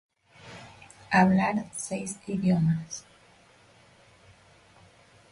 Habla 1.17 1.49
seis 1.81 2.15
idiomas. 2.35 2.97